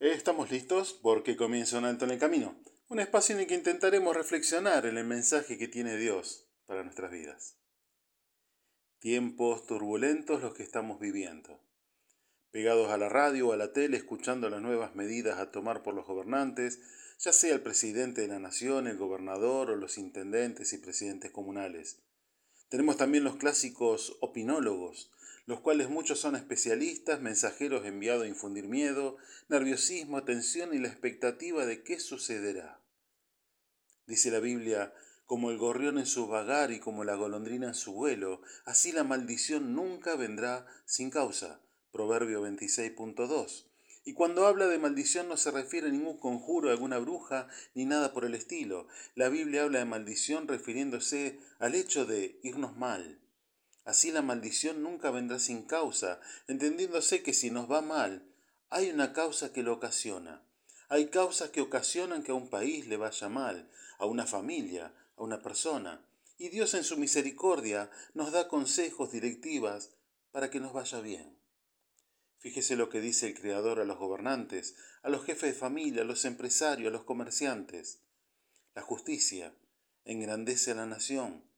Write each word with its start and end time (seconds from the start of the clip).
Estamos 0.00 0.52
listos 0.52 0.92
porque 0.92 1.36
comienza 1.36 1.76
un 1.76 1.84
alto 1.84 2.04
en 2.04 2.12
el 2.12 2.20
camino, 2.20 2.54
un 2.88 3.00
espacio 3.00 3.34
en 3.34 3.40
el 3.40 3.48
que 3.48 3.56
intentaremos 3.56 4.14
reflexionar 4.16 4.86
en 4.86 4.96
el 4.96 5.04
mensaje 5.04 5.58
que 5.58 5.66
tiene 5.66 5.96
Dios 5.96 6.46
para 6.66 6.84
nuestras 6.84 7.10
vidas. 7.10 7.56
Tiempos 9.00 9.66
turbulentos 9.66 10.40
los 10.40 10.54
que 10.54 10.62
estamos 10.62 11.00
viviendo. 11.00 11.60
Pegados 12.52 12.92
a 12.92 12.96
la 12.96 13.08
radio 13.08 13.48
o 13.48 13.52
a 13.52 13.56
la 13.56 13.72
tele, 13.72 13.96
escuchando 13.96 14.48
las 14.48 14.62
nuevas 14.62 14.94
medidas 14.94 15.40
a 15.40 15.50
tomar 15.50 15.82
por 15.82 15.94
los 15.94 16.06
gobernantes, 16.06 16.80
ya 17.18 17.32
sea 17.32 17.54
el 17.54 17.62
presidente 17.62 18.20
de 18.20 18.28
la 18.28 18.38
nación, 18.38 18.86
el 18.86 18.98
gobernador 18.98 19.72
o 19.72 19.76
los 19.76 19.98
intendentes 19.98 20.72
y 20.72 20.78
presidentes 20.78 21.32
comunales. 21.32 21.98
Tenemos 22.68 22.98
también 22.98 23.24
los 23.24 23.34
clásicos 23.34 24.16
opinólogos, 24.20 25.10
los 25.48 25.60
cuales 25.60 25.88
muchos 25.88 26.20
son 26.20 26.36
especialistas, 26.36 27.22
mensajeros 27.22 27.86
enviados 27.86 28.24
a 28.24 28.28
infundir 28.28 28.68
miedo, 28.68 29.16
nerviosismo, 29.48 30.22
tensión 30.22 30.74
y 30.74 30.78
la 30.78 30.88
expectativa 30.88 31.64
de 31.64 31.82
qué 31.82 31.98
sucederá. 32.00 32.82
Dice 34.06 34.30
la 34.30 34.40
Biblia, 34.40 34.92
como 35.24 35.50
el 35.50 35.56
gorrión 35.56 35.96
en 35.96 36.04
su 36.04 36.26
vagar 36.26 36.70
y 36.70 36.80
como 36.80 37.02
la 37.02 37.14
golondrina 37.14 37.68
en 37.68 37.74
su 37.74 37.94
vuelo, 37.94 38.42
así 38.66 38.92
la 38.92 39.04
maldición 39.04 39.74
nunca 39.74 40.16
vendrá 40.16 40.66
sin 40.84 41.08
causa. 41.08 41.62
Proverbio 41.92 42.46
26.2. 42.46 43.64
Y 44.04 44.12
cuando 44.12 44.46
habla 44.46 44.66
de 44.66 44.76
maldición 44.76 45.28
no 45.28 45.38
se 45.38 45.50
refiere 45.50 45.88
a 45.88 45.90
ningún 45.90 46.18
conjuro, 46.18 46.68
a 46.68 46.72
alguna 46.72 46.98
bruja, 46.98 47.48
ni 47.74 47.86
nada 47.86 48.12
por 48.12 48.26
el 48.26 48.34
estilo. 48.34 48.86
La 49.14 49.30
Biblia 49.30 49.62
habla 49.62 49.78
de 49.78 49.86
maldición 49.86 50.46
refiriéndose 50.46 51.40
al 51.58 51.74
hecho 51.74 52.04
de 52.04 52.38
irnos 52.42 52.76
mal, 52.76 53.18
Así 53.88 54.12
la 54.12 54.20
maldición 54.20 54.82
nunca 54.82 55.10
vendrá 55.10 55.38
sin 55.38 55.62
causa, 55.62 56.20
entendiéndose 56.46 57.22
que 57.22 57.32
si 57.32 57.50
nos 57.50 57.72
va 57.72 57.80
mal, 57.80 58.22
hay 58.68 58.90
una 58.90 59.14
causa 59.14 59.50
que 59.50 59.62
lo 59.62 59.72
ocasiona. 59.72 60.42
Hay 60.90 61.06
causas 61.06 61.48
que 61.48 61.62
ocasionan 61.62 62.22
que 62.22 62.32
a 62.32 62.34
un 62.34 62.50
país 62.50 62.86
le 62.86 62.98
vaya 62.98 63.30
mal, 63.30 63.70
a 63.98 64.04
una 64.04 64.26
familia, 64.26 64.92
a 65.16 65.22
una 65.22 65.40
persona. 65.40 66.04
Y 66.36 66.50
Dios 66.50 66.74
en 66.74 66.84
su 66.84 66.98
misericordia 66.98 67.90
nos 68.12 68.30
da 68.30 68.46
consejos, 68.46 69.10
directivas, 69.10 69.94
para 70.32 70.50
que 70.50 70.60
nos 70.60 70.74
vaya 70.74 71.00
bien. 71.00 71.38
Fíjese 72.40 72.76
lo 72.76 72.90
que 72.90 73.00
dice 73.00 73.26
el 73.26 73.40
Creador 73.40 73.80
a 73.80 73.86
los 73.86 73.96
gobernantes, 73.96 74.76
a 75.02 75.08
los 75.08 75.24
jefes 75.24 75.54
de 75.54 75.58
familia, 75.58 76.02
a 76.02 76.04
los 76.04 76.26
empresarios, 76.26 76.88
a 76.90 76.92
los 76.92 77.04
comerciantes. 77.04 78.02
La 78.74 78.82
justicia 78.82 79.54
engrandece 80.04 80.72
a 80.72 80.74
la 80.74 80.84
nación, 80.84 81.48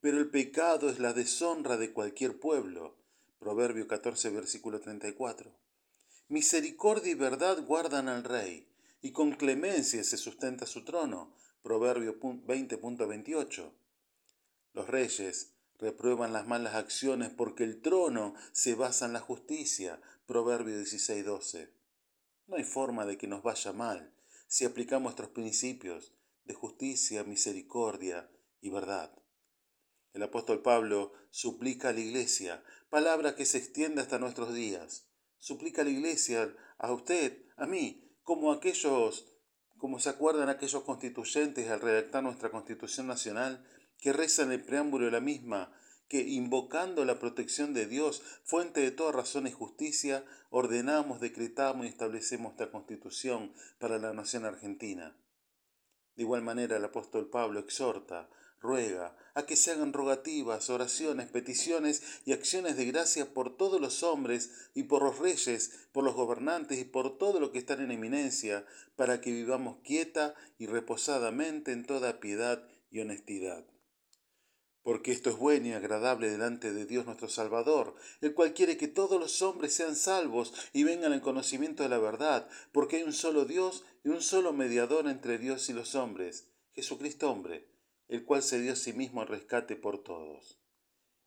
pero 0.00 0.18
el 0.18 0.30
pecado 0.30 0.88
es 0.88 0.98
la 0.98 1.12
deshonra 1.12 1.76
de 1.76 1.92
cualquier 1.92 2.38
pueblo. 2.38 2.96
Proverbio 3.38 3.86
14, 3.86 4.30
versículo 4.30 4.80
34. 4.80 5.52
Misericordia 6.28 7.12
y 7.12 7.14
verdad 7.14 7.64
guardan 7.64 8.08
al 8.08 8.24
rey, 8.24 8.68
y 9.00 9.12
con 9.12 9.32
clemencia 9.32 10.02
se 10.02 10.16
sustenta 10.16 10.66
su 10.66 10.84
trono. 10.84 11.34
Proverbio 11.62 12.18
20.28. 12.20 13.72
Los 14.72 14.88
reyes 14.88 15.52
reprueban 15.78 16.32
las 16.32 16.46
malas 16.46 16.74
acciones 16.74 17.30
porque 17.30 17.64
el 17.64 17.80
trono 17.80 18.34
se 18.52 18.74
basa 18.74 19.06
en 19.06 19.12
la 19.12 19.20
justicia. 19.20 20.00
Proverbio 20.26 20.74
16.12. 20.74 21.70
No 22.46 22.56
hay 22.56 22.64
forma 22.64 23.06
de 23.06 23.18
que 23.18 23.26
nos 23.26 23.42
vaya 23.42 23.72
mal 23.72 24.12
si 24.48 24.64
aplicamos 24.64 25.04
nuestros 25.04 25.30
principios 25.30 26.12
de 26.44 26.54
justicia, 26.54 27.24
misericordia 27.24 28.30
y 28.60 28.70
verdad. 28.70 29.12
El 30.16 30.22
apóstol 30.22 30.62
Pablo 30.62 31.12
suplica 31.28 31.90
a 31.90 31.92
la 31.92 32.00
iglesia, 32.00 32.64
palabra 32.88 33.36
que 33.36 33.44
se 33.44 33.58
extiende 33.58 34.00
hasta 34.00 34.18
nuestros 34.18 34.54
días. 34.54 35.10
Suplica 35.36 35.82
a 35.82 35.84
la 35.84 35.90
iglesia, 35.90 36.56
a 36.78 36.90
usted, 36.90 37.44
a 37.58 37.66
mí, 37.66 38.16
como 38.22 38.50
aquellos, 38.50 39.30
como 39.76 39.98
se 39.98 40.08
acuerdan 40.08 40.48
aquellos 40.48 40.84
constituyentes 40.84 41.68
al 41.68 41.82
redactar 41.82 42.22
nuestra 42.22 42.50
Constitución 42.50 43.06
Nacional, 43.06 43.68
que 43.98 44.14
rezan 44.14 44.52
el 44.52 44.64
preámbulo 44.64 45.04
de 45.04 45.10
la 45.10 45.20
misma, 45.20 45.78
que 46.08 46.22
invocando 46.22 47.04
la 47.04 47.18
protección 47.18 47.74
de 47.74 47.84
Dios, 47.84 48.22
fuente 48.42 48.80
de 48.80 48.92
toda 48.92 49.12
razón 49.12 49.46
y 49.46 49.52
justicia, 49.52 50.24
ordenamos, 50.48 51.20
decretamos 51.20 51.84
y 51.84 51.90
establecemos 51.90 52.52
esta 52.52 52.70
constitución 52.70 53.52
para 53.78 53.98
la 53.98 54.14
nación 54.14 54.46
argentina. 54.46 55.14
De 56.14 56.22
igual 56.22 56.40
manera 56.40 56.78
el 56.78 56.84
apóstol 56.86 57.28
Pablo 57.28 57.60
exhorta 57.60 58.30
ruega 58.60 59.16
a 59.36 59.44
que 59.44 59.54
se 59.54 59.70
hagan 59.70 59.92
rogativas, 59.92 60.70
oraciones, 60.70 61.28
peticiones 61.28 62.02
y 62.24 62.32
acciones 62.32 62.78
de 62.78 62.86
gracia 62.86 63.34
por 63.34 63.54
todos 63.54 63.80
los 63.82 64.02
hombres 64.02 64.70
y 64.74 64.84
por 64.84 65.02
los 65.02 65.18
reyes, 65.18 65.88
por 65.92 66.04
los 66.04 66.14
gobernantes 66.14 66.78
y 66.78 66.84
por 66.84 67.18
todo 67.18 67.38
lo 67.38 67.52
que 67.52 67.58
están 67.58 67.82
en 67.82 67.90
eminencia, 67.90 68.64
para 68.96 69.20
que 69.20 69.32
vivamos 69.32 69.76
quieta 69.84 70.34
y 70.58 70.66
reposadamente 70.66 71.72
en 71.72 71.84
toda 71.84 72.18
piedad 72.18 72.66
y 72.90 73.00
honestidad. 73.00 73.66
Porque 74.82 75.12
esto 75.12 75.28
es 75.28 75.36
bueno 75.36 75.66
y 75.66 75.72
agradable 75.72 76.30
delante 76.30 76.72
de 76.72 76.86
Dios 76.86 77.04
nuestro 77.04 77.28
Salvador, 77.28 77.94
el 78.22 78.32
cual 78.32 78.54
quiere 78.54 78.78
que 78.78 78.88
todos 78.88 79.20
los 79.20 79.42
hombres 79.42 79.74
sean 79.74 79.96
salvos 79.96 80.54
y 80.72 80.84
vengan 80.84 81.12
al 81.12 81.20
conocimiento 81.20 81.82
de 81.82 81.90
la 81.90 81.98
verdad, 81.98 82.48
porque 82.72 82.96
hay 82.96 83.02
un 83.02 83.12
solo 83.12 83.44
Dios 83.44 83.84
y 84.02 84.08
un 84.08 84.22
solo 84.22 84.54
mediador 84.54 85.08
entre 85.08 85.36
Dios 85.36 85.68
y 85.68 85.74
los 85.74 85.94
hombres, 85.94 86.46
Jesucristo 86.72 87.30
hombre 87.30 87.75
el 88.08 88.24
cual 88.24 88.42
se 88.42 88.60
dio 88.60 88.72
a 88.72 88.76
sí 88.76 88.92
mismo 88.92 89.20
al 89.20 89.28
rescate 89.28 89.76
por 89.76 90.02
todos. 90.02 90.60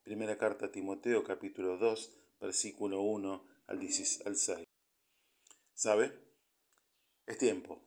Primera 0.03 0.37
carta 0.37 0.67
a 0.67 0.71
Timoteo 0.71 1.23
capítulo 1.23 1.77
2, 1.77 2.17
versículo 2.39 3.01
1 3.01 3.45
al 3.67 3.89
6. 3.89 4.63
¿Sabe? 5.73 6.13
Es 7.25 7.37
tiempo. 7.37 7.83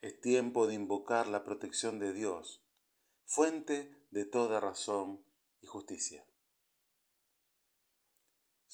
Es 0.00 0.20
tiempo 0.20 0.66
de 0.66 0.74
invocar 0.74 1.26
la 1.26 1.44
protección 1.44 1.98
de 1.98 2.12
Dios, 2.12 2.62
fuente 3.24 3.94
de 4.10 4.24
toda 4.24 4.60
razón 4.60 5.24
y 5.60 5.66
justicia. 5.66 6.26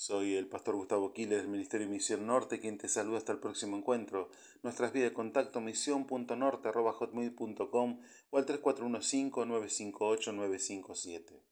Soy 0.01 0.37
el 0.37 0.49
pastor 0.49 0.77
Gustavo 0.77 1.13
Quiles 1.13 1.43
del 1.43 1.49
Ministerio 1.49 1.87
Misión 1.87 2.27
Norte, 2.27 2.59
quien 2.59 2.79
te 2.79 2.89
saluda 2.89 3.19
hasta 3.19 3.33
el 3.33 3.39
próximo 3.39 3.77
encuentro. 3.77 4.31
Nuestras 4.63 4.95
vías 4.95 5.11
de 5.11 5.13
contacto 5.13 5.61
misión.norte.hotmail.com 5.61 8.01
o 8.31 8.39
al 8.39 8.47
3415-958-957. 8.47 11.43